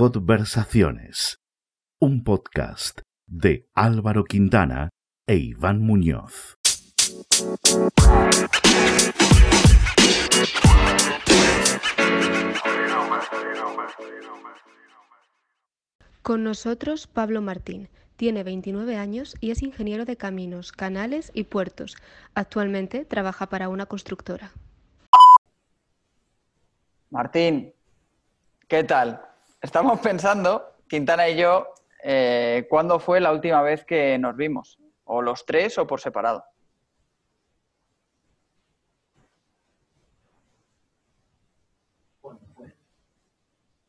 [0.00, 1.42] Conversaciones,
[1.98, 4.88] un podcast de Álvaro Quintana
[5.26, 6.56] e Iván Muñoz.
[16.22, 17.90] Con nosotros Pablo Martín.
[18.16, 21.98] Tiene 29 años y es ingeniero de caminos, canales y puertos.
[22.34, 24.50] Actualmente trabaja para una constructora.
[27.10, 27.74] Martín,
[28.66, 29.26] ¿qué tal?
[29.60, 31.68] Estamos pensando, Quintana y yo,
[32.02, 34.78] eh, ¿cuándo fue la última vez que nos vimos?
[35.04, 36.44] ¿O los tres o por separado?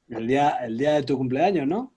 [0.09, 1.93] El día, el día de tu cumpleaños, ¿no?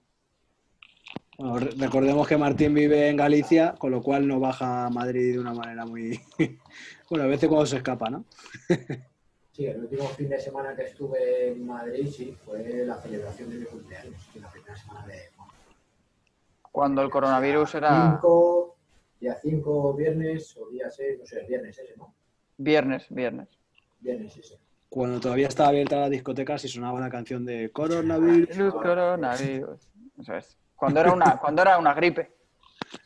[1.37, 5.33] Bueno, re- recordemos que Martín vive en Galicia, con lo cual no baja a Madrid
[5.33, 6.19] de una manera muy...
[7.09, 8.25] bueno, a veces cuando se escapa, ¿no?
[9.55, 13.55] Sí, el último fin de semana que estuve en Madrid, sí, fue la celebración de
[13.55, 15.29] mi cumpleaños, la primera semana de
[16.73, 18.75] Cuando el coronavirus era 5,
[19.21, 22.13] día 5, viernes o día 6, no sé, viernes ese, ¿no?
[22.57, 23.47] viernes, viernes.
[24.01, 24.59] Viernes ese.
[24.89, 28.49] Cuando todavía estaba abierta la discoteca y sonaba la canción de Coronavirus.
[28.49, 29.89] Virus, coronavirus.
[30.19, 30.57] Eso es.
[30.75, 32.29] Cuando era una, cuando era una gripe.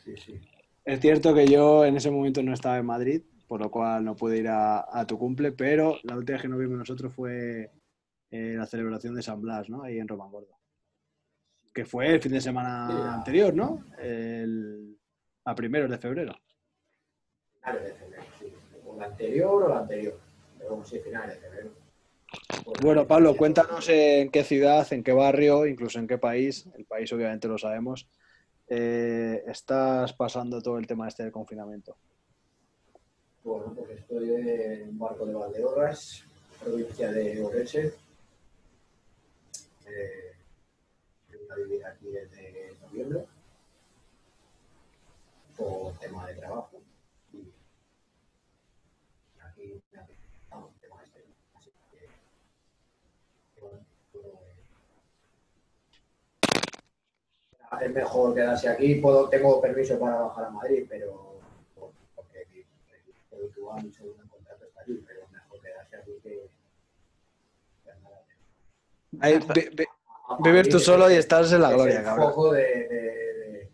[0.03, 0.41] Sí, sí.
[0.83, 4.15] Es cierto que yo en ese momento no estaba en Madrid, por lo cual no
[4.15, 7.71] pude ir a, a tu cumple, pero la última vez que nos vimos nosotros fue
[8.29, 9.81] eh, la celebración de San Blas, ¿no?
[9.81, 10.55] Ahí en Romangordo.
[11.73, 13.83] Que fue el fin de semana Sí, anterior, ¿no?
[13.97, 14.95] El,
[15.45, 16.35] a primeros de febrero.
[17.59, 18.53] Finales de febrero, sí.
[18.85, 20.19] O la anterior o la anterior.
[20.59, 21.71] Pero sí, finales de febrero.
[22.63, 26.85] Pues, Bueno, Pablo, cuéntanos en qué ciudad, en qué barrio, incluso en qué país, el
[26.85, 28.07] país obviamente lo sabemos,
[28.67, 31.97] eh, estás pasando todo el tema este del confinamiento.
[33.41, 36.25] Bueno, pues estoy en un barco de Valdeorras,
[36.61, 37.93] provincia de Orense.
[39.87, 40.33] Eh,
[41.49, 43.25] a vivir aquí desde noviembre
[45.55, 46.81] por tema de trabajo.
[47.31, 47.51] Y
[49.39, 51.25] aquí me el tema este.
[51.55, 52.09] Así que,
[53.61, 53.79] bueno,
[57.81, 58.95] eh, es mejor quedarse aquí.
[58.95, 61.28] Puedo, tengo permiso para bajar a Madrid, pero
[63.39, 66.49] el habitual y segundo contrato está aquí, pero mejor quedarse aquí que,
[69.21, 69.39] Ahí,
[70.69, 72.29] tú solo y es- estás en la es gloria, el cabrón.
[72.29, 73.69] foco de, de-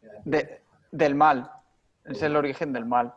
[0.00, 1.50] de- De- del mal.
[2.04, 3.14] Es el origen del mal.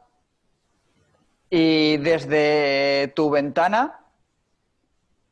[1.50, 4.00] Y desde tu ventana,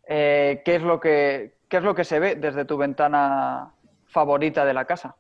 [0.08, 3.72] eh, ¿qué, es lo que, ¿qué es lo que se ve desde tu ventana
[4.08, 5.16] favorita de la casa?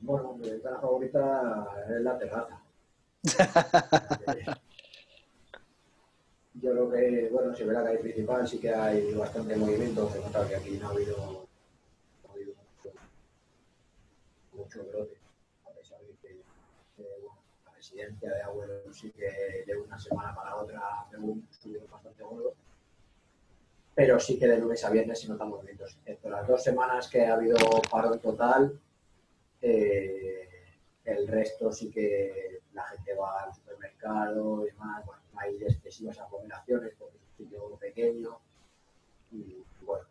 [0.00, 2.62] Bueno, mi ventana favorita es la terraza.
[6.54, 10.10] Yo creo que, bueno, si ve la calle principal, sí que hay bastante movimiento.
[10.10, 11.46] Se nota que aquí no ha habido, no
[12.28, 12.92] ha habido mucho,
[14.52, 15.18] mucho brote.
[15.66, 16.42] A pesar de que,
[16.96, 21.46] que, bueno, la residencia de abuelos sí que de una semana para otra pegó un
[21.50, 22.54] subidón bastante gordo.
[23.94, 25.96] Pero sí que de lunes a viernes se notan movimientos.
[25.98, 27.56] Excepto las dos semanas que ha habido
[27.90, 28.80] paro total,
[29.62, 30.48] eh,
[31.04, 35.04] el resto sí que la gente va al supermercado y demás.
[35.04, 38.38] Bueno, no hay excesivas aglomeraciones porque es un sitio pequeño.
[39.32, 40.06] Y bueno,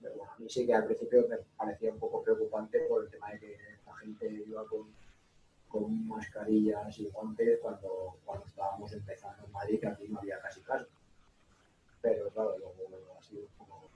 [0.00, 3.10] pero bueno, a mí sí que al principio me parecía un poco preocupante por el
[3.10, 4.92] tema de que la gente iba con,
[5.68, 10.60] con mascarillas y guantes cuando, cuando estábamos empezando en Madrid, que aquí no había casi
[10.62, 10.86] caso.
[12.02, 13.90] Pero claro, luego ha sido un poco.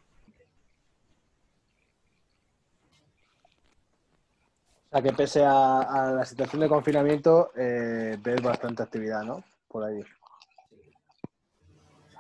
[4.84, 9.43] O sea, que pese a, a la situación de confinamiento, eh, ves bastante actividad, ¿no?
[9.69, 10.01] Por ahí.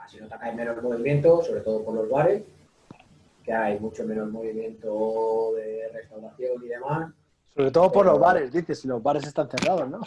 [0.08, 2.42] Se nota que hay menos movimiento, sobre todo por los bares,
[3.42, 7.12] que hay mucho menos movimiento de restauración y demás.
[7.56, 10.00] Sobre todo por Pero- los bares, dices, si los bares están cerrados, ¿no?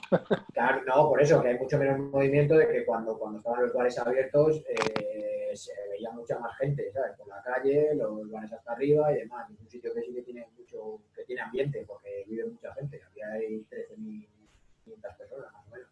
[0.53, 3.73] Claro, no, por eso, que hay mucho menos movimiento de que cuando, cuando estaban los
[3.73, 7.17] bares abiertos eh, se veía mucha más gente, ¿sabes?
[7.17, 9.49] Por la calle, los bares hasta arriba y demás.
[9.51, 13.01] Es un sitio que sí que tiene mucho, que tiene ambiente, porque vive mucha gente.
[13.03, 15.88] Aquí hay 13.500 personas, más o menos.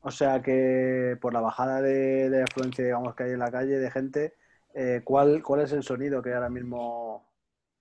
[0.00, 3.78] O sea que por la bajada de, de afluencia, digamos, que hay en la calle
[3.78, 4.34] de gente,
[4.74, 7.30] eh, ¿cuál, ¿cuál es el sonido que ahora mismo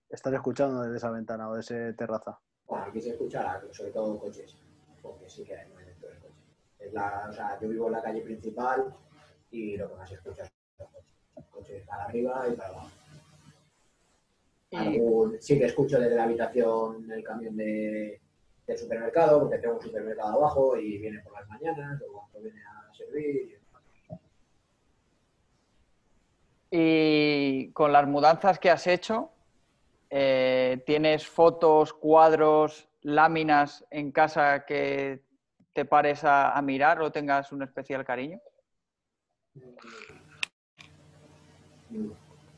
[0.10, 2.40] estás escuchando desde esa ventana o de esa terraza?
[2.68, 4.56] Bueno, aquí se escucha sobre todo coches,
[5.02, 6.46] porque sí que hay movimiento de coches.
[6.80, 8.96] Es la, o sea, yo vivo en la calle principal
[9.54, 11.06] y lo que más se escucha son coches.
[11.52, 12.90] Coches para arriba y para abajo.
[14.72, 18.20] Algún- sí que escucho desde la habitación el camión de,
[18.66, 22.62] del supermercado, porque tengo un supermercado abajo y viene por las mañanas o cuando viene
[22.66, 23.60] a servir.
[26.72, 29.30] y Y con las mudanzas que has hecho,
[30.10, 35.22] eh, ¿tienes fotos, cuadros, láminas en casa que
[35.74, 38.40] te pares a, a mirar o tengas un especial cariño?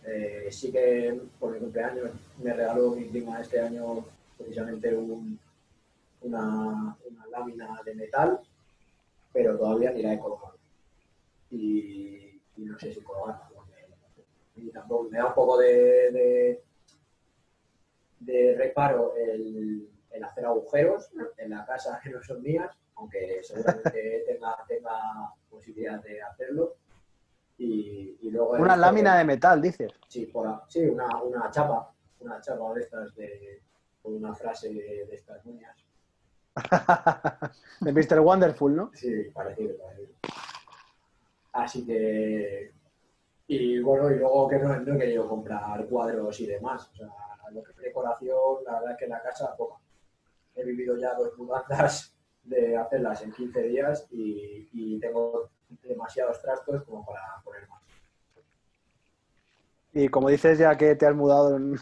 [0.08, 4.06] Eh, sí que por mi cumpleaños me regaló mi prima este año
[4.38, 5.40] precisamente un-
[6.22, 8.40] una, una lámina de metal,
[9.34, 10.58] pero todavía ni la he colgado.
[11.52, 13.34] Y, y no sé si porque-
[14.58, 16.64] Y tampoco me da un poco de, de,
[18.20, 24.24] de reparo el, el hacer agujeros en la casa que no son mías, aunque seguramente
[24.28, 26.76] tenga, tenga posibilidad de hacerlo.
[27.58, 29.92] Y, y luego Una lámina que- de metal, dices.
[30.08, 33.62] Sí, por sí una, una chapa, una chapa de estas de,
[34.02, 35.76] con una frase de, de estas uñas.
[37.82, 38.20] de Mr.
[38.20, 38.92] Wonderful, ¿no?
[38.94, 40.10] Sí, parecido, parecido.
[41.54, 42.74] Así que.
[43.48, 46.90] Y bueno, y luego que no, no he querido comprar cuadros y demás.
[46.94, 47.08] O sea,
[47.52, 49.76] lo que es decoración, la verdad es que en la casa poca.
[50.56, 55.50] He vivido ya dos mudanzas de hacerlas en 15 días y, y tengo
[55.84, 57.82] demasiados trastos como para poner más.
[59.94, 61.80] Y como dices ya que te has mudado en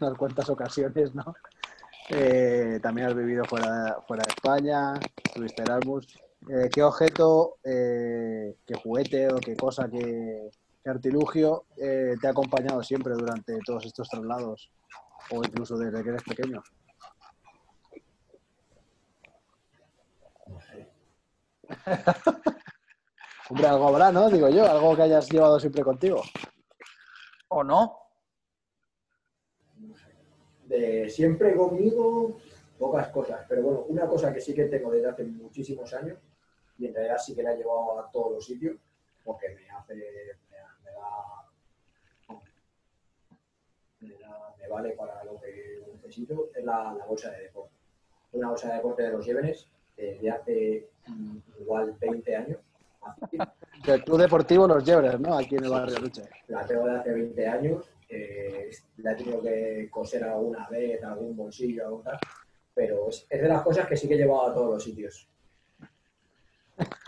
[0.00, 1.34] unas cuantas ocasiones, ¿no?
[2.10, 5.00] Eh, también has vivido fuera, fuera de España,
[5.34, 6.06] tuviste Erasmus.
[6.50, 10.50] Eh, ¿Qué objeto, eh, qué juguete o qué cosa, qué,
[10.82, 14.70] qué artilugio eh, te ha acompañado siempre durante todos estos traslados?
[15.30, 16.62] O incluso desde que eres pequeño.
[23.50, 24.30] Hombre, algo habrá, ¿no?
[24.30, 26.22] Digo yo, algo que hayas llevado siempre contigo.
[27.48, 27.98] ¿O no?
[30.66, 32.38] de siempre conmigo,
[32.78, 33.44] pocas cosas.
[33.48, 36.18] Pero bueno, una cosa que sí que tengo desde hace muchísimos años,
[36.78, 38.76] y en realidad sí que la he llevado a todos los sitios,
[39.22, 41.50] porque me hace, me, me da,
[44.00, 47.74] me da- me vale para lo que necesito, es la, la bolsa de deporte.
[48.32, 49.68] Una bolsa de deporte de los Llévenes,
[49.98, 52.58] eh, de hace mm, igual 20 años.
[53.86, 55.36] Del Club Deportivo Los Llebres, ¿no?
[55.36, 56.22] Aquí en el barrio Luche.
[56.48, 61.36] la tengo de hace 20 años, eh, la he tenido que coser alguna vez, algún
[61.36, 62.18] bolsillo, algo tal,
[62.74, 65.28] pero es, es de las cosas que sí que he llevado a todos los sitios.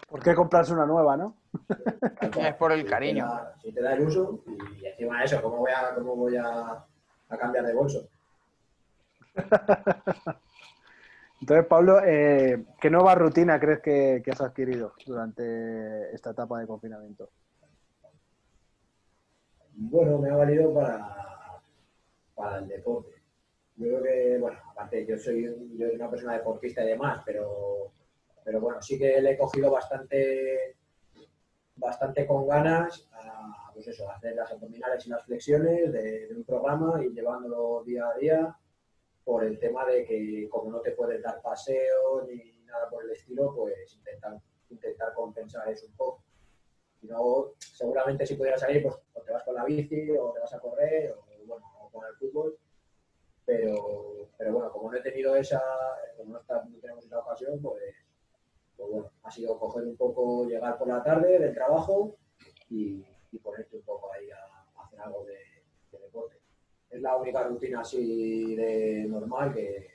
[0.09, 1.37] ¿Por qué comprarse una nueva, no?
[2.39, 3.27] Es por el Si te cariño.
[3.27, 4.43] da- Si te da el uso,
[4.81, 6.85] y encima de eso, ¿cómo voy a, cómo voy a,
[7.29, 8.09] a cambiar de bolso?
[11.41, 16.67] Entonces, Pablo, eh, ¿qué nueva rutina crees que, que has adquirido durante esta etapa de
[16.67, 17.31] confinamiento?
[19.75, 21.61] Bueno, me ha valido para,
[22.35, 23.11] para el deporte.
[23.77, 25.45] Yo creo que, bueno, aparte yo soy,
[25.77, 27.93] yo soy una persona deportista y demás, pero,
[28.43, 30.77] pero bueno, sí que le he cogido bastante,
[31.77, 36.45] bastante con ganas a, pues eso, hacer las abdominales y las flexiones de, de un
[36.45, 38.57] programa y llevándolo día a día
[39.27, 43.11] por el tema de que como no te puedes dar paseo ni nada por el
[43.11, 44.41] estilo, pues intentar,
[44.71, 46.23] intentar compensar eso un poco.
[47.03, 50.39] Y luego, seguramente si pudieras salir, pues o te vas con la bici o te
[50.39, 52.57] vas a correr o, bueno, o con el fútbol.
[53.45, 55.61] Pero, pero bueno, como no he tenido esa,
[56.17, 57.83] como no, está- no tenemos esa ocasión, pues,
[58.77, 62.17] pues bueno, ha sido coger un poco, llegar por la tarde del trabajo
[62.71, 65.37] y, y ponerte un poco ahí a, hacer algo de
[65.99, 66.46] deporte.
[66.97, 69.91] Es la única rutina así de normal que,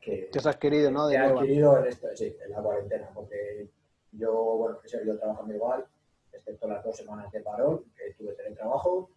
[0.00, 1.06] que, ¿Qué has adquirido, no?
[1.06, 3.68] que De he adquirido en, esto, sí, en la cuarentena, porque
[4.12, 5.84] yo, bueno, he seguido trabajando igual,
[6.32, 9.10] excepto las dos semanas de parón, que tuve teletrabajo,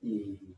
[0.00, 0.56] y,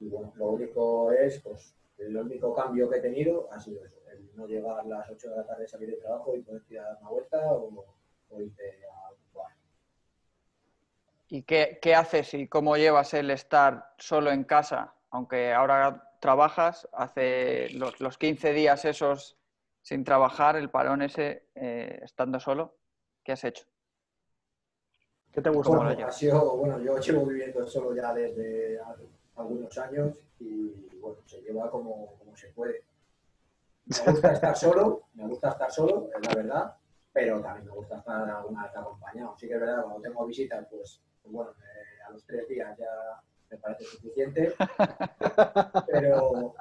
[0.00, 3.98] y bueno, lo único es, pues, el único cambio que he tenido ha sido eso,
[4.10, 6.98] el no llegar a las 8 de la tarde, salir de trabajo y poder tirar
[7.00, 7.84] una vuelta o,
[8.30, 9.52] o irte a jugar.
[11.28, 14.94] ¿Y qué, qué haces y cómo llevas el estar solo en casa?
[15.10, 19.38] Aunque ahora trabajas, hace los, los 15 días esos
[19.82, 22.78] sin trabajar, el parón ese, eh, estando solo,
[23.22, 23.66] ¿qué has hecho?
[25.30, 28.80] ¿Qué te lo Bueno, sido, bueno, yo llevo viviendo solo ya desde
[29.36, 32.84] algunos años y bueno, se lleva como, como se puede.
[33.84, 36.76] Me gusta estar solo, me gusta estar solo, es la verdad,
[37.12, 39.36] pero también me gusta estar alguna vez acompañado.
[39.36, 42.76] Sí que es verdad, cuando tengo visitas, pues, pues bueno, eh, a los tres días
[42.76, 44.54] ya me parece suficiente,
[45.90, 46.54] pero,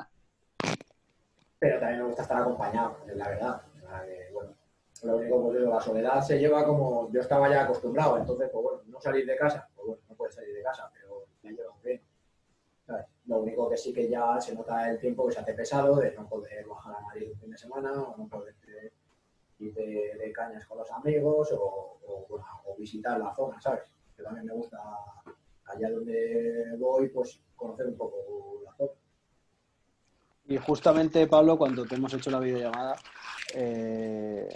[1.60, 3.62] pero también me gusta estar acompañado, es la verdad.
[4.06, 4.56] Que, bueno,
[5.04, 8.64] lo único pues, digo, la soledad se lleva como yo estaba ya acostumbrado, entonces, pues
[8.64, 11.76] bueno, no salir de casa, pues bueno, no puedes salir de casa, pero me llevo
[11.84, 12.02] bien.
[12.88, 13.06] ¿sabes?
[13.26, 16.14] Lo único que sí que ya se nota el tiempo que se hace pesado de
[16.14, 18.56] no poder bajar a Madrid un fin de semana o no poder
[19.60, 23.84] ir de, de cañas con los amigos o, o, bueno, o visitar la zona, ¿sabes?
[24.24, 24.78] Que también me gusta
[25.66, 28.92] allá donde voy, pues conocer un poco la zona.
[30.46, 32.96] Y justamente, Pablo, cuando te hemos hecho la videollamada,
[33.54, 34.48] eh,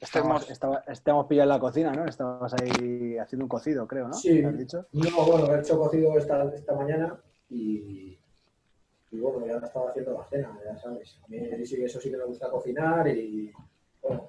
[0.00, 2.04] estábamos, estaba, estábamos pillados en la cocina, ¿no?
[2.04, 4.14] Estabas ahí haciendo un cocido, creo, ¿no?
[4.14, 4.40] Sí.
[4.40, 4.86] ¿Te has dicho?
[4.92, 8.18] No, bueno, he hecho cocido esta, esta mañana y,
[9.10, 11.18] y bueno, ya estaba haciendo la cena, ya sabes.
[11.24, 13.50] A mí sí, eso sí que me gusta cocinar y
[14.02, 14.28] bueno,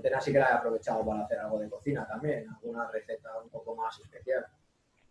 [0.00, 3.48] cuarentena sí que la he aprovechado para hacer algo de cocina también, alguna receta un
[3.50, 4.46] poco más especial,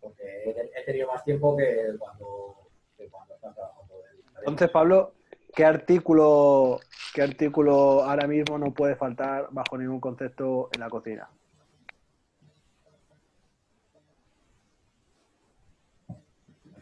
[0.00, 3.94] porque he, he tenido más tiempo que cuando, que cuando estaba trabajando.
[4.12, 5.14] en- Entonces, Pablo,
[5.54, 6.80] ¿qué artículo,
[7.14, 11.28] ¿qué artículo ahora mismo no puede faltar bajo ningún concepto en la cocina?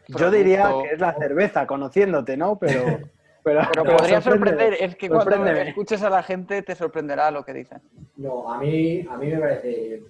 [0.09, 2.57] Yo diría que es la cerveza, conociéndote, ¿no?
[2.57, 3.01] Pero,
[3.47, 7.43] pero, Pero pero podría sorprender, es que cuando escuches a la gente te sorprenderá lo
[7.45, 7.81] que dicen.
[8.17, 10.03] No, a mí, a mí me parece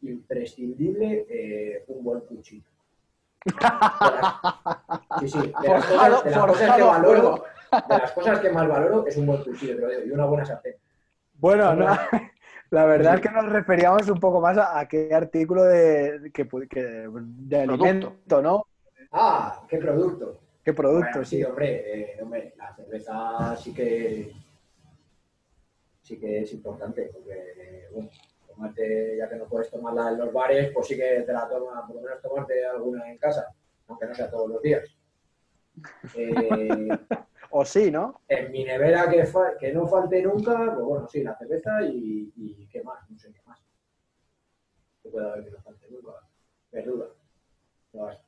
[0.00, 2.64] imprescindible eh, un buen cuchillo.
[3.44, 7.44] De las- Sí, sí, de las cosas, de las cosas que valoro,
[7.88, 10.24] de las cosas que más valoro es un buen cuchillo, te lo digo, y una
[10.24, 10.76] buena sartén.
[11.34, 11.86] Bueno, no,
[12.70, 16.48] la verdad es que nos referíamos un poco más a, a qué artículo de, que,
[16.70, 17.84] que- de Producto.
[17.84, 18.66] alimento, ¿no?
[19.12, 20.38] Ah, qué producto.
[20.64, 21.08] ¿Qué producto?
[21.10, 21.42] Bueno, sí.
[21.42, 24.32] hombre, eh, hombre, la cerveza sí que
[26.02, 28.10] sí que es importante, porque eh, bueno,
[28.46, 31.84] tomarte, ya que no puedes tomarla en los bares, pues sí que te la tomas,
[31.86, 33.48] por lo menos tomarte alguna en casa,
[33.88, 34.88] aunque no sea todos los días.
[36.14, 36.88] Eh,
[37.54, 38.22] O sí, ¿no?
[38.28, 42.32] en mi nevera que, fa- que no falte nunca, pues bueno, sí, la cerveza y,
[42.34, 43.60] y qué más, no sé qué más.
[45.02, 46.12] Que pueda haber que no falte nunca.
[46.70, 47.08] Verdura.
[47.92, 48.18] No, es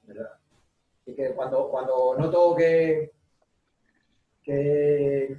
[1.04, 3.12] Así que cuando, cuando noto que,
[4.42, 5.37] que,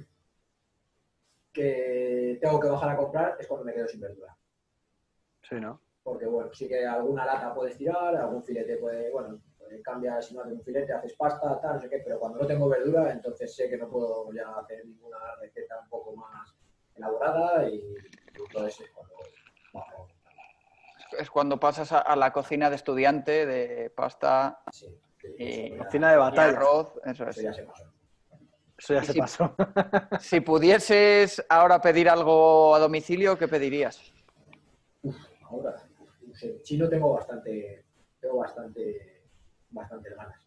[1.52, 4.36] que tengo que bajar a comprar es cuando me quedo sin verdura.
[5.42, 5.80] Sí, ¿no?
[6.04, 10.36] Porque bueno, sí que alguna lata puedes tirar, algún filete puede, bueno, pues cambia, si
[10.36, 13.10] no haces un filete, haces pasta, tal, no sé qué, pero cuando no tengo verdura,
[13.10, 16.54] entonces sé que no puedo ya hacer ninguna receta un poco más
[16.94, 19.16] elaborada y, y entonces es cuando
[19.72, 20.06] bajo.
[21.18, 24.96] Es cuando pasas a, a la cocina de estudiante, de pasta Sí,
[25.38, 26.56] ya- Cocina de batalla.
[26.56, 26.92] arroz.
[27.04, 27.42] Eso Eso es.
[27.42, 27.84] ya se pasó.
[28.78, 29.54] Eso ya se si- pasó.
[30.20, 34.12] Si pudieses ahora pedir algo a domicilio, ¿qué pedirías?
[35.48, 35.76] Ahora,
[36.26, 37.84] no sé, chino tengo bastante,
[38.20, 39.22] tengo bastante,
[39.70, 40.46] bastante ganas.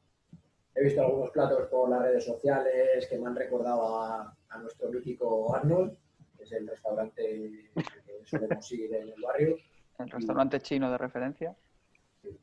[0.75, 4.89] He visto algunos platos por las redes sociales que me han recordado a, a nuestro
[4.89, 5.97] mítico Arnold,
[6.37, 9.57] que es el restaurante que solemos ir en el barrio,
[9.97, 11.53] ¿El restaurante chino de referencia?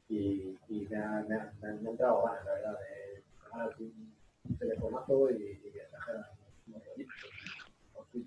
[0.08, 4.14] Y, y me, ha, me, ha, me han entrado ganas, la verdad, de ganar un,
[4.48, 6.24] un telefonazo y, y que trajeran.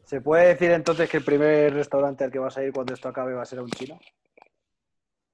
[0.05, 3.07] ¿Se puede decir entonces que el primer restaurante al que vas a ir cuando esto
[3.07, 3.99] acabe va a ser a un chino?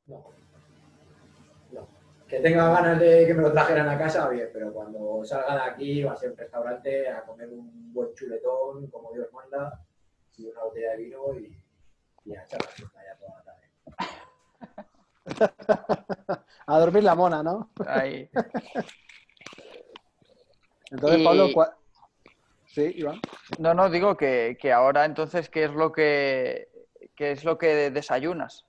[0.08, 0.26] No.
[1.72, 1.88] No.
[2.28, 5.72] Que tenga ganas de que me lo trajeran a casa, bien, pero cuando salga de
[5.72, 9.86] aquí va a ser un restaurante a comer un buen chuletón, como Dios manda,
[10.38, 11.62] y una botella de vino y,
[12.26, 14.86] y a echar la siesta ya toda la tarde.
[16.68, 17.72] A dormir la mona, ¿no?
[17.88, 18.30] Ahí.
[20.92, 21.72] Entonces, Y- Pablo, ¿cuál-
[22.68, 23.22] Sí, Iván.
[23.60, 26.68] No, no, digo que, que ahora entonces, ¿qué es lo que,
[27.16, 28.66] qué es lo que desayunas?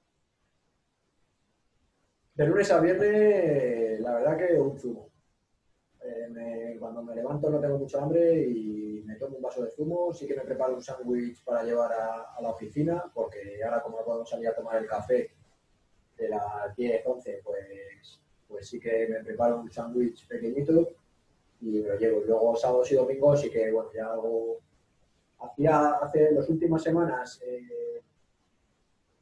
[2.35, 5.11] De lunes a viernes, la verdad que un zumo.
[6.03, 9.71] Eh, me- cuando me levanto no tengo mucha hambre y me tomo un vaso de
[9.71, 10.13] zumo.
[10.13, 13.99] Sí que me preparo un sándwich para llevar a, a la oficina, porque ahora como
[13.99, 15.36] no podemos salir a tomar el café
[16.17, 20.93] de las 10, 11, pues, pues sí que me preparo un sándwich pequeñito
[21.61, 22.21] y me lo llevo.
[22.21, 24.59] Luego sábados y domingos sí que, bueno, ya hago...
[25.39, 28.03] Hacía, hace las últimas semanas eh,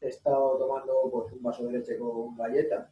[0.00, 2.88] he estado tomando pues, un vaso de leche con galleta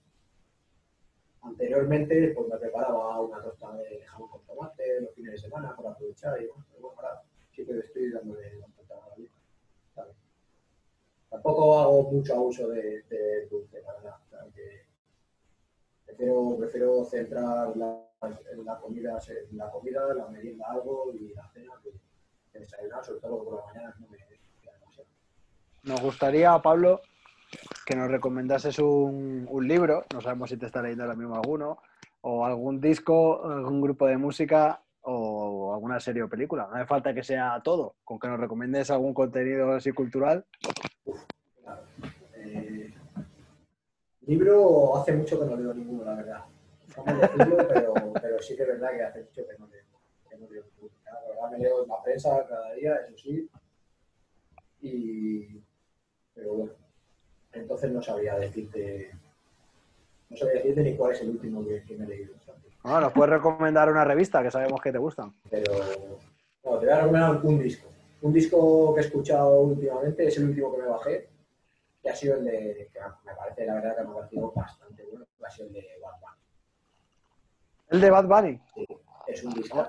[1.42, 5.90] Anteriormente, pues me preparaba una tosta de jamón con tomate los fines de semana para
[5.90, 9.30] aprovechar y bueno, pero bueno, ahora sí que estoy dándole la vuelta a la vida.
[9.92, 10.14] ¿sabes?
[11.32, 14.16] Tampoco hago mucho uso de, de dulce, la verdad.
[16.58, 17.98] prefiero, centrar la,
[18.64, 19.18] la comida,
[19.52, 21.72] la comida, la merienda algo y la cena
[22.52, 24.18] que desayunar, sobre todo por la mañana no me.
[25.84, 27.00] Nos gustaría, Pablo,
[27.86, 31.78] que nos recomendases un, un libro, no sabemos si te está leyendo ahora mismo alguno,
[32.20, 36.68] o algún disco, algún grupo de música o alguna serie o película.
[36.68, 40.44] No hace falta que sea todo, con que nos recomiendes algún contenido así cultural.
[41.62, 41.82] Claro.
[42.36, 42.94] Eh,
[44.26, 46.44] libro hace mucho que no leo ninguno, la verdad.
[46.86, 49.84] Decirlo, pero, pero sí que es verdad que hace mucho que no leo,
[50.28, 50.92] que no leo ninguno.
[51.04, 53.50] La verdad me leo en la prensa cada día, eso sí.
[54.82, 55.62] Y,
[56.34, 56.72] pero bueno,
[57.52, 59.12] entonces no sabría decirte
[60.32, 62.34] no sabía decirte ni cuál es el último que, que me he leído.
[62.82, 65.32] Bueno, nos puedes recomendar una revista que sabemos que te gustan.
[65.50, 65.72] Pero
[66.64, 67.88] no, te voy a recomendar un disco.
[68.22, 71.28] Un disco que he escuchado últimamente, es el último que me bajé,
[72.02, 75.04] que ha sido el de, que me parece, la verdad, que me ha parecido bastante
[75.04, 76.36] bueno, que ha sido el de Bad Bunny.
[77.88, 78.60] El de Bad Bunny.
[79.28, 79.86] Es un disco.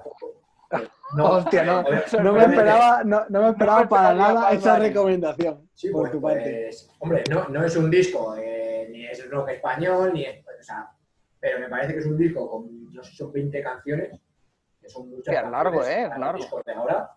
[1.19, 5.89] Hostia, no, no me esperaba, no, no me esperaba me para nada esa recomendación Sí,
[5.89, 6.63] por pues, tu parte.
[6.63, 10.63] pues, hombre, no, no es un disco, eh, ni es rock español, ni es, o
[10.63, 10.89] sea,
[11.39, 14.19] pero me parece que es un disco con, no sé, son 20 canciones,
[14.81, 16.61] que son muchas Hostia, es largo, eh, es largo.
[16.65, 17.11] de ahora,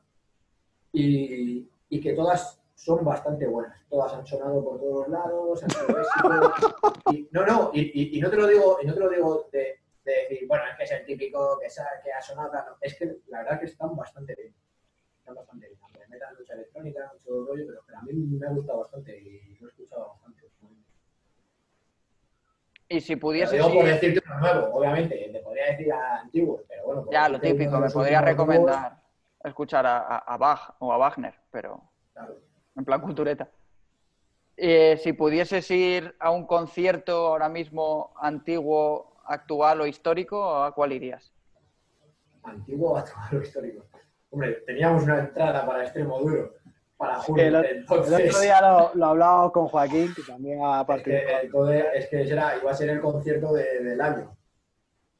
[0.93, 5.99] y, y que todas son bastante buenas, todas han sonado por todos lados, han sido
[5.99, 6.52] éxitos,
[7.11, 9.49] y, no, no, y, y- y no te lo digo, y no te lo digo
[9.50, 11.66] de, de decir, bueno, es que es el típico que,
[12.04, 14.54] que ha sonado, no, es que la verdad que están bastante bien
[15.18, 15.80] están bastante bien.
[15.99, 19.56] Le metan mucha electrónica, mucho rollo, pero, pero a mí me ha gustado bastante y
[19.59, 20.47] lo he escuchado bastante.
[22.88, 26.62] Y si pudiese digo por ir- decirte uno nuevo, obviamente, te podría decir a antiguos,
[26.68, 27.09] pero bueno.
[27.11, 29.02] Ya, lo típico, me podría últimos nuevos, recomendar
[29.42, 32.37] escuchar a, a Bach o a Wagner, pero claro.
[32.76, 33.49] En plan cultureta.
[34.56, 40.92] Eh, si pudieses ir a un concierto ahora mismo antiguo, actual o histórico, ¿a cuál
[40.92, 41.33] irías?
[42.45, 43.85] Antiguo o actual o histórico.
[44.30, 46.54] Hombre, teníamos una entrada para extremo duro,
[46.97, 50.87] para Sí, junio, el, otro día lo, lo hablaba con Joaquín, que también ha Es
[50.87, 51.40] que, participado.
[51.42, 54.37] entonces, es que será, iba a ser el concierto de- del año.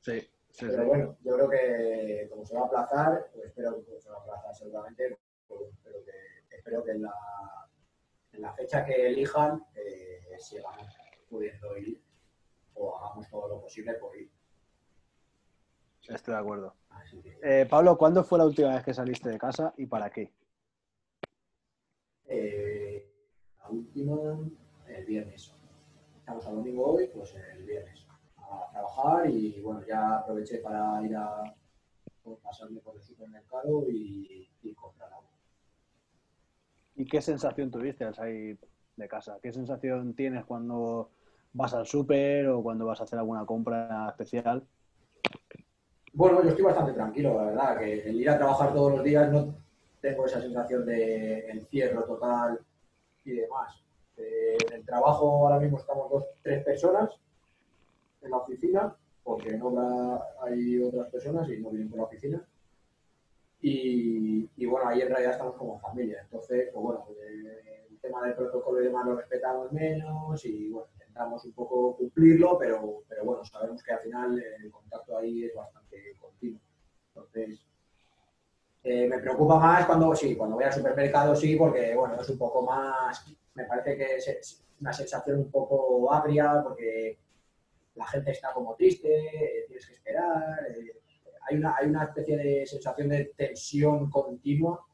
[0.01, 0.21] Sí,
[0.51, 0.89] sí, Pero sí.
[0.89, 4.21] bueno, yo creo que como se va a aplazar, pues espero que se va a
[4.21, 6.13] aplazar seguramente, pues espero que,
[6.67, 7.15] espero que en, la,
[8.33, 10.85] en la fecha que elijan eh, sigamos
[11.31, 12.03] pudiendo ir
[12.75, 14.29] o hagamos todo lo posible por ir.
[16.09, 16.75] Estoy de acuerdo.
[17.23, 20.33] Que, Eh, Pablo, ¿cuándo fue la última vez que saliste de casa y para qué?
[22.29, 23.09] eh,
[23.61, 24.17] la última,
[24.89, 25.53] el viernes.
[26.19, 28.05] Estamos a domingo hoy, pues el viernes.
[28.39, 31.55] A trabajar y bueno, ya aproveché para ir a
[32.25, 35.29] por pasarme por el supermercado y, y comprar algo.
[36.97, 38.59] ¿Y qué sensación tuviste al salir
[38.97, 39.39] de casa?
[39.43, 41.11] ¿Qué sensación tienes cuando
[41.53, 44.67] vas al súper o cuando vas a hacer alguna compra especial?
[46.15, 49.31] Bueno, yo estoy bastante tranquilo, la verdad, que el ir a trabajar todos los días
[49.31, 49.55] no
[50.01, 52.59] tengo esa sensación de encierro total
[53.25, 53.83] y demás.
[54.17, 57.11] Eh, en el trabajo ahora mismo estamos dos, tres personas
[58.23, 62.43] en la oficina, porque obra hay otras personas y no vienen por la oficina.
[63.69, 66.21] Y, bueno, ahí en realidad estamos como familia.
[66.23, 67.05] Entonces, pues bueno,
[67.91, 72.57] el tema del protocolo y demás lo respetamos menos y bueno, intentamos un poco cumplirlo,
[72.59, 76.61] pero, pero bueno, sabemos que al final el contacto ahí es bastante continuo.
[77.09, 77.67] Entonces,
[78.85, 82.39] eh, me preocupa más cuando sí, cuando voy al supermercado sí, porque bueno, es un
[82.39, 83.25] poco más,
[83.55, 87.19] me parece que es- es una sensación un poco agria, porque
[87.97, 90.93] la gente está como triste, eh, tienes que esperar, eh,
[91.49, 94.85] hay, una, hay una especie de sensación de tensión continua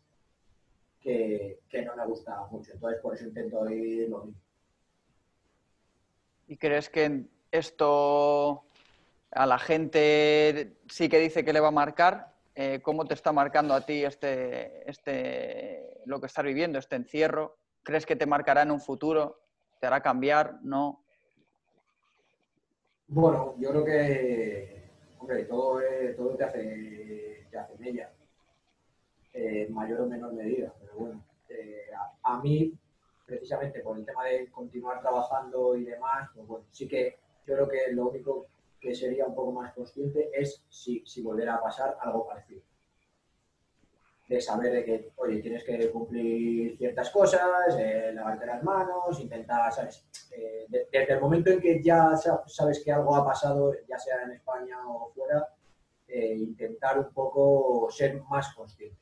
[1.00, 4.40] que, que no me gusta mucho, entonces por eso intento ir lo mismo.
[6.48, 8.64] ¿Y crees que esto
[9.30, 12.32] a la gente sí que dice que le va a marcar?
[12.54, 17.56] Eh, ¿Cómo te está marcando a ti este, este, lo que estás viviendo, este encierro?
[17.82, 19.40] ¿Crees que te marcará en un futuro?
[19.80, 20.58] ¿Te hará cambiar?
[20.62, 21.02] ¿No?
[23.08, 24.81] Bueno, yo creo que,
[25.22, 28.12] hombre, todo, eh, todo te hace, te hace mella,
[29.32, 32.74] eh, en mayor o menor medida, pero bueno, eh, a, a mí,
[33.24, 37.68] precisamente por el tema de continuar trabajando y demás, pues bueno, sí que yo creo
[37.68, 38.48] que lo único
[38.80, 42.62] que sería un poco más consciente es si, si volviera a pasar algo parecido.
[44.26, 49.70] De saber de que, oye, tienes que cumplir ciertas cosas, eh, lavarte las manos, intentar,
[49.72, 50.06] ¿sabes?
[50.30, 53.98] Eh, de- desde el momento en que ya sa- sabes que algo ha pasado, ya
[53.98, 55.46] sea en España o fuera,
[56.08, 58.96] eh, intentar un poco ser más consciente.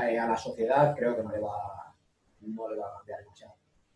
[0.00, 1.94] Eh, a la sociedad creo que no le va,
[2.40, 3.54] no le va a cambiar demasiado.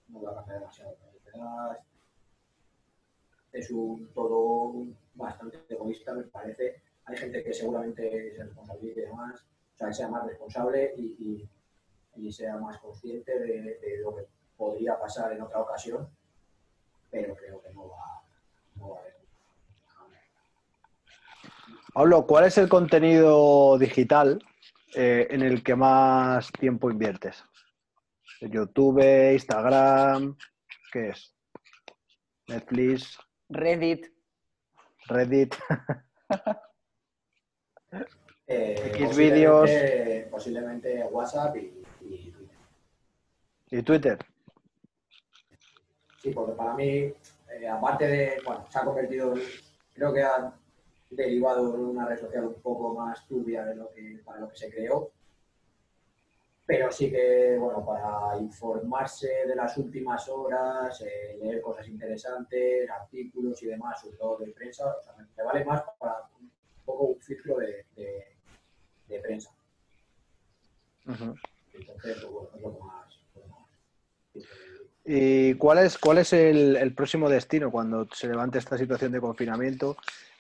[0.09, 0.97] No le va a cambiar demasiado.
[1.35, 1.79] La
[3.53, 6.83] es un todo bastante egoísta, me parece.
[7.07, 9.45] Hay gente que seguramente se responsabilice y demás,
[9.77, 11.51] o sea, que sea más responsable y, y-
[12.19, 16.09] y sea más consciente de, de lo que podría pasar en otra ocasión,
[17.11, 18.23] pero creo que no va,
[18.77, 19.17] no va a haber.
[21.93, 24.43] Pablo, ¿cuál es el contenido digital
[24.95, 27.45] eh, en el que más tiempo inviertes?
[28.41, 29.03] YouTube,
[29.35, 30.37] Instagram,
[30.91, 31.35] ¿qué es?
[32.49, 33.19] Netflix,
[33.51, 34.07] Reddit,
[35.07, 35.55] Reddit.
[38.47, 42.57] Eh, X posiblemente- Posiblemente WhatsApp y, y Twitter.
[43.71, 44.19] y Twitter.
[46.23, 46.89] Sí, porque para mí
[47.51, 49.35] eh, aparte de, bueno, se ha convertido,
[49.95, 50.53] creo que ha
[51.11, 54.57] derivado en una red social un poco más turbia de lo que, para lo que
[54.57, 55.11] se creó.
[56.67, 63.63] Pero sí que, bueno, para informarse de las últimas horas, eh, leer cosas interesantes, artículos
[63.63, 66.51] y demás, sobre todo de prensa, o sea, me vale más para un
[66.85, 68.36] poco un filtro de, de-
[69.09, 69.51] de prensa.
[71.07, 71.37] Entonces,
[72.03, 73.21] pues, bueno, es lo que más.
[73.35, 74.43] lo
[75.05, 79.21] ¿Y cuál es, cuál es el, el próximo destino cuando se levante esta situación de
[79.21, 79.97] confinamiento?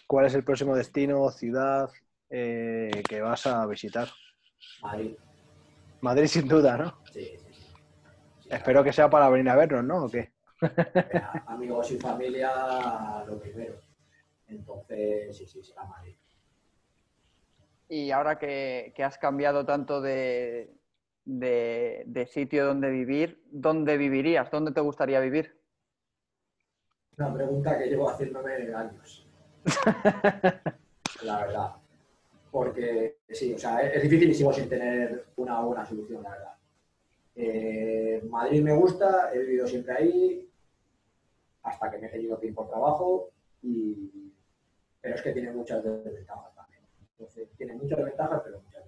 [0.06, 1.90] ¿Cuál es el próximo destino, ciudad
[2.30, 4.08] eh, que vas a visitar?
[4.82, 5.14] Madrid.
[6.00, 6.98] Madrid sin duda, ¿no?
[7.12, 7.62] Sí, sí, sí.
[8.40, 10.04] Sí, Espero que sea para venir a vernos, ¿no?
[10.04, 10.32] ¿O qué?
[11.46, 13.80] Amigos y familia, lo primero.
[14.48, 16.14] Entonces, sí, sí, será Madrid.
[17.88, 20.74] Y ahora que, que has cambiado tanto de,
[21.24, 24.50] de- de sitio donde vivir, ¿dónde vivirías?
[24.50, 25.60] ¿Dónde te gustaría vivir?
[27.18, 29.26] Una pregunta que llevo haciéndome años.
[31.22, 31.70] La verdad.
[32.50, 36.52] Porque sí, o sea, es, es dificilísimo sin tener una buena solución, la verdad.
[37.34, 40.50] Eh, Madrid me gusta, he vivido siempre ahí,
[41.62, 43.30] hasta que me he tenido que ir por trabajo,
[43.62, 44.32] y...
[45.00, 46.55] pero es que tiene muchas desventajas.
[47.18, 48.84] Entonces, tiene muchas ventajas, pero muchas.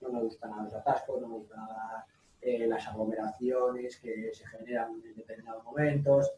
[0.00, 2.06] No me gustan los atascos, no me gustan nada
[2.40, 6.30] eh, las aglomeraciones que se generan en determinados momentos.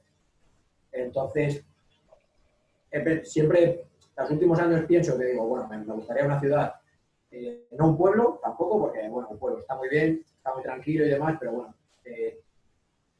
[0.92, 1.64] Entonces,
[3.24, 3.84] siempre,
[4.16, 6.74] los últimos años pienso que digo, bueno, me, gustaría una ciudad,
[7.30, 11.04] eh, no un pueblo tampoco, porque, bueno, un pueblo está muy bien, está muy tranquilo
[11.04, 11.74] y demás, pero bueno,
[12.04, 12.40] eh,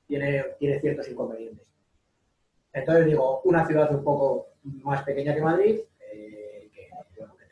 [0.07, 1.66] tiene, tiene ciertos inconvenientes.
[2.72, 5.81] Entonces digo, una ciudad un poco más pequeña que Madrid,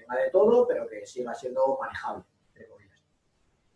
[0.07, 3.03] tenga de todo, pero que siga siendo manejable, entre comillas.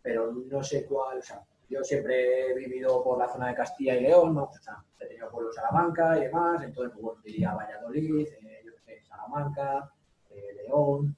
[0.01, 3.95] Pero no sé cuál, o sea, yo siempre he vivido por la zona de Castilla
[3.95, 4.43] y León, ¿no?
[4.43, 8.71] o sea, he tenido pueblo Salamanca y demás, entonces, pues, bueno, diría Valladolid, eh, yo
[8.85, 9.91] sé, Salamanca,
[10.29, 11.15] eh, León,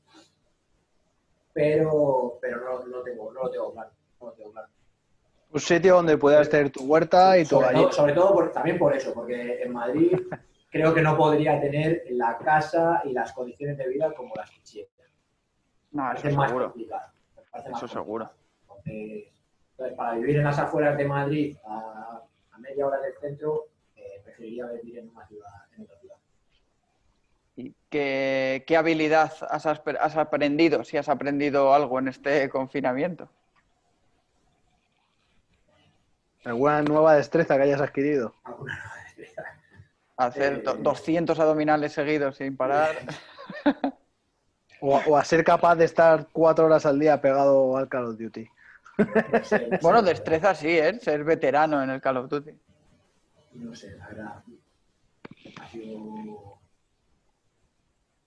[1.54, 4.68] pero, pero no, no, tengo, no lo tengo claro, no lo tengo claro.
[5.52, 8.80] Un sitio donde puedas tener tu huerta y tu sobre, todo, sobre todo por- también
[8.80, 10.18] por eso, porque en Madrid
[10.72, 14.90] creo que no podría tener la casa y las condiciones de vida como las quisiera.
[15.94, 16.66] No, eso más seguro.
[16.72, 17.02] complicado.
[17.36, 17.88] más Eso complicado.
[17.88, 18.32] seguro.
[18.86, 19.28] Entonces,
[19.72, 24.22] entonces, para vivir en las afueras de Madrid a, a media hora del centro, eh,
[24.24, 26.16] preferiría vivir en una ciudad, en otra ciudad.
[27.56, 33.30] ¿Y qué, qué habilidad has, has aprendido, si has aprendido algo en este confinamiento?
[36.46, 38.34] ¿Alguna nueva destreza que hayas adquirido?
[38.44, 39.44] Alguna nueva destreza.
[40.18, 42.96] Hacer Eh, do- 200 abdominales seguidos sin parar.
[44.86, 48.18] O, o a ser capaz de estar cuatro horas al día pegado al Call of
[48.18, 48.46] Duty.
[48.98, 49.06] No
[49.46, 51.00] sé, no sé, Bueno, destreza sí, ¿eh?
[51.00, 52.52] Ser veterano en el Call of Duty.
[53.54, 54.44] No sé, la verdad.
[55.62, 56.60] Ha sido.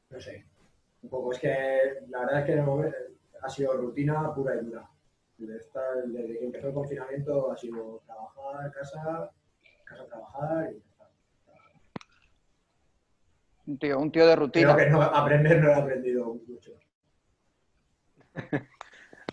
[0.09, 0.47] No sé.
[1.03, 2.83] Un poco, es que la verdad es que no,
[3.42, 4.88] ha sido rutina pura y dura.
[5.37, 9.31] Desde, que empezó el confinamiento ha sido trabajar, casa,
[9.85, 10.83] casa, trabajar y.
[13.66, 14.74] Un tío, un tío de rutina.
[14.74, 16.72] Creo que no, aprender no he aprendido mucho.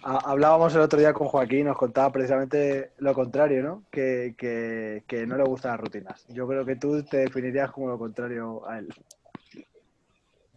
[0.03, 3.83] Ha- Hablábamos el otro día con Joaquín, nos contaba precisamente lo contrario, ¿no?
[3.91, 6.25] Que, que- que no le gustan las rutinas.
[6.29, 8.89] Yo creo que tú te definirías como lo contrario a él.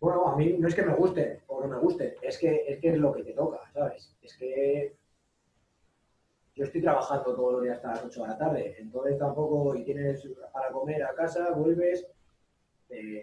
[0.01, 2.79] Bueno, a mí no es que me guste o no me guste, es que es,
[2.81, 4.15] que es lo que te toca, ¿sabes?
[4.23, 4.95] Es que
[6.55, 9.85] yo estoy trabajando todos los días hasta las 8 de la tarde, entonces tampoco, y
[9.85, 12.07] tienes para comer a casa, vuelves,
[12.91, 13.23] eh,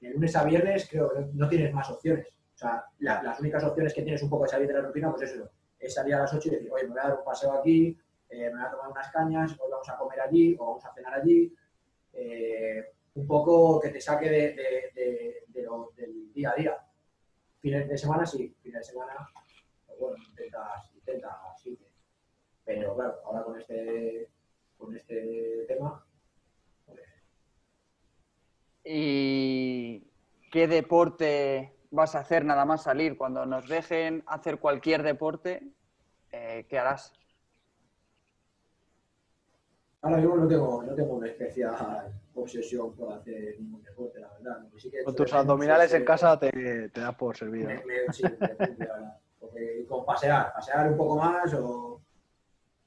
[0.00, 2.26] de lunes a viernes creo que no tienes más opciones.
[2.54, 5.10] O sea, la- las únicas opciones que tienes un poco de salir de la rutina,
[5.10, 7.24] pues eso, es salir a las 8 y decir, oye, me voy a dar un
[7.24, 10.66] paseo aquí, eh, me voy a tomar unas cañas, hoy vamos a comer allí, o
[10.66, 11.54] vamos a cenar allí.
[12.12, 12.84] Eh,
[13.14, 14.56] un poco que te saque de,
[15.96, 16.76] del día a día.
[17.58, 19.14] Fines de semana sí, fines de semana,
[19.86, 21.34] pues bueno, intentas, intentas.
[22.64, 24.28] Pero claro, ahora con este,
[24.78, 26.04] con este tema,
[28.84, 30.04] ¿Y
[30.50, 33.16] qué deporte vas a hacer nada más salir?
[33.16, 35.62] Cuando nos dejen hacer cualquier deporte,
[36.32, 37.12] eh, ¿qué harás?
[40.02, 44.66] ahora mismo no tengo, no tengo una especial obsesión por hacer ningún deporte, la verdad.
[44.76, 47.68] Sí que Con tus abdominales es, en casa te, te das por servido.
[47.68, 49.16] Me, me- sí, me cumple, la verdad.
[49.38, 52.00] Porque, y con pasear, pasear un poco más o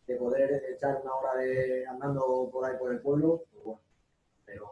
[0.08, 3.82] de poder echar una hora de andando por ahí por el pueblo, pues bueno,
[4.46, 4.72] pero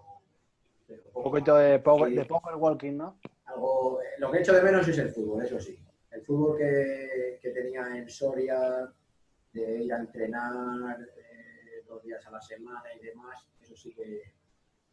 [1.13, 3.19] Un poquito de power, Sí, de power walking, ¿no?
[3.45, 5.77] algo, lo que he hecho de menos es el fútbol, eso sí.
[6.12, 8.91] El fútbol que, que tenía en Soria,
[9.54, 14.21] de ir a entrenar eh, dos días a la semana y demás, eso sí que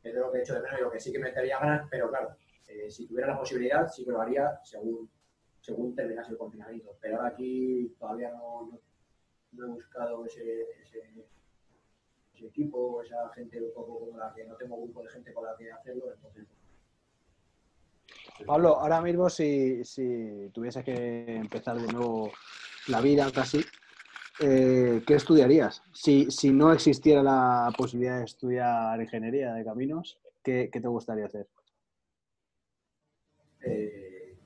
[0.02, 1.58] es de lo que he hecho de menos y lo que sí que me metería
[1.58, 5.10] ganas, pero claro, eh, si tuviera la posibilidad sí que lo haría según,
[5.60, 6.96] según terminase el confinamiento.
[7.00, 8.80] Pero ahora aquí todavía no, no,
[9.52, 11.02] no he buscado ese, ese,
[12.38, 15.44] ese equipo, esa gente un poco con la que no tengo grupo de gente con
[15.44, 16.46] la que hacerlo, entonces
[18.46, 22.32] Pablo, ahora mismo si, si tuvieses que empezar de nuevo
[22.86, 23.60] la vida casi,
[24.40, 25.82] eh, ¿qué estudiarías?
[25.92, 31.26] Si, si no existiera la posibilidad de estudiar ingeniería de caminos, ¿qué, qué te gustaría
[31.26, 31.48] hacer?
[33.60, 34.38] Eh,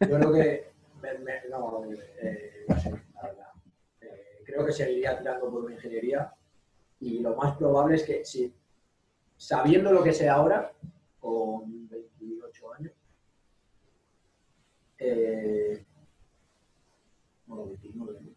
[0.00, 1.82] yo creo que me- me- no,
[2.22, 2.99] eh, no sé,
[4.50, 6.32] creo que seguiría tirando por una ingeniería
[7.00, 8.52] y lo más probable es que si
[9.36, 10.72] sabiendo lo que sé ahora,
[11.20, 12.92] con 28 años,
[14.98, 15.84] eh,
[17.46, 18.30] bueno, 29, ¿no?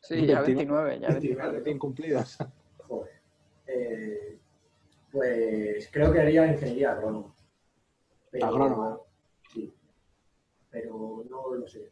[0.00, 0.88] Sí, ya 29.
[0.90, 1.60] 29, ya 29.
[1.60, 2.38] Bien cumplidas.
[2.88, 3.12] Joder.
[3.66, 4.38] Eh,
[5.10, 7.34] pues creo que haría ingeniería agrónoma.
[8.30, 8.98] Pero- Agrónoma.
[9.52, 9.72] Sí.
[10.70, 11.90] Pero no lo sé.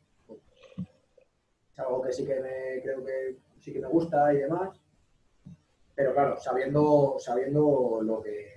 [1.73, 4.81] Es algo que sí que me creo que sí que me gusta y demás.
[5.95, 8.55] Pero claro, sabiendo, sabiendo lo que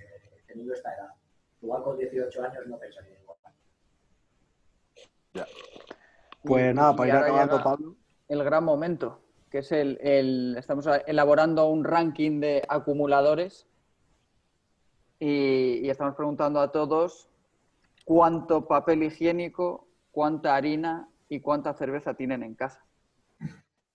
[0.48, 1.10] teniendo esta edad.
[1.62, 3.38] Igual con 18 años no pensaría igual.
[6.44, 7.96] Pues Y- nada, para ir acabando, Pablo.
[8.28, 13.68] El gran momento, que es el, el- Estamos elaborando un ranking de acumuladores
[15.20, 17.30] y, y estamos preguntando a todos
[18.06, 22.84] cuánto papel higiénico, cuánta harina y cuánta cerveza tienen en casa.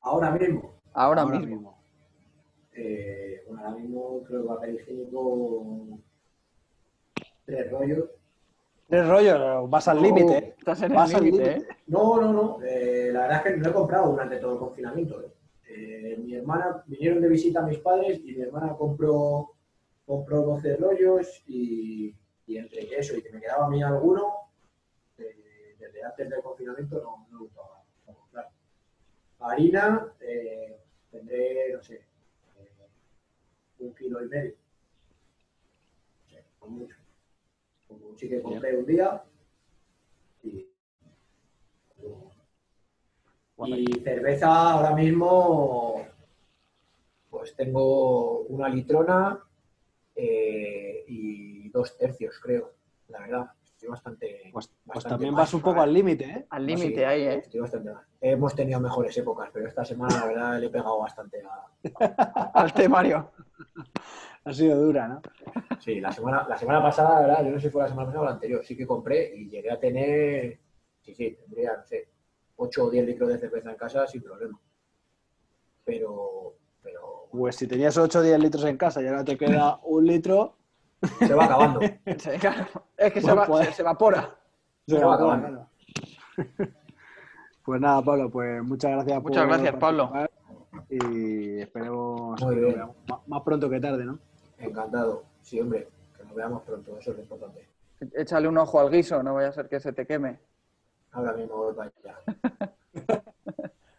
[0.00, 1.78] Ahora mismo, Ahora, mismo.
[2.72, 5.98] eh, bueno, ahora mismo creo que papel higiénico
[7.44, 8.04] tres rollos.
[8.88, 10.54] Tres rollos, vas al límite.
[10.58, 11.50] Estás en Vas el al límite.
[11.56, 11.66] ¿eh?
[11.88, 12.58] No, no, no.
[12.64, 15.20] Eh, la verdad es que no he comprado durante todo el confinamiento.
[15.22, 15.32] ¿eh?
[15.68, 19.50] Eh, mi hermana, vinieron de visita mis padres y mi hermana compró,
[20.06, 22.14] compró 12 rollos y,
[22.46, 24.32] y entre eso y que me quedaba a mí alguno,
[25.18, 28.48] eh, desde antes del confinamiento no, no he vuelto a, a comprar.
[29.40, 32.05] Harina, eh, tendré, no sé,
[32.59, 32.70] eh,
[33.79, 34.55] un kilo y medio.
[36.24, 36.96] No sé, con mucho.
[37.87, 39.22] Como sí que compré un día
[40.42, 40.66] y
[43.66, 46.07] y cerveza ahora mismo,
[47.29, 49.42] pues tengo una litrona
[50.14, 52.74] eh, y dos tercios, creo.
[53.09, 54.51] La verdad, estoy bastante.
[54.53, 55.42] Pues, pues bastante también mal.
[55.42, 56.46] vas un poco al límite, ¿eh?
[56.51, 57.38] Al No, límite sí, ahí, ¿eh?
[57.44, 58.07] Estoy bastante mal.
[58.20, 62.50] Hemos tenido mejores épocas, pero esta semana la verdad le he pegado bastante a.
[62.54, 63.31] Al temario.
[64.44, 65.20] Ha sido dura, ¿no?
[65.78, 68.07] Sí, la semana, la semana pasada, la verdad, yo no sé si fue la semana
[68.07, 70.59] pasada o la anterior, sí que compré y llegué a tener.
[71.02, 72.09] Sí, sí, tendría, no sé,
[72.57, 74.59] 8 o 10 litros de cerveza en casa sin problema.
[75.85, 76.54] Pero.
[76.83, 77.28] Pero.
[77.31, 80.57] Pues si tenías 8 o 10 litros en casa y ahora te queda un litro,
[81.20, 81.81] Se va acabando.
[82.18, 82.66] Sí, claro.
[82.96, 84.37] Es que se, va- pues- se- se evapora.
[84.87, 85.46] se Se va va acabando.
[85.46, 86.78] acabando.
[87.68, 90.11] Pues nada, Pablo, pues muchas gracias Muchas por gracias, Pablo.
[90.88, 94.18] Y esperemos Muy que nos veamos más, pronto que tarde, ¿no?
[94.57, 95.24] Encantado.
[95.42, 97.68] Sí, hombre, que nos veamos pronto, eso es lo importante.
[98.14, 100.38] Échale un ojo al guiso, no vaya a ser que se te queme.
[101.12, 102.72] Ahora mismo voy para allá.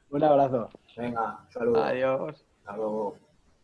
[0.10, 0.70] Un abrazo.
[0.98, 1.84] Venga, saludos.
[1.84, 2.46] Adiós.
[2.66, 3.18] Hasta luego.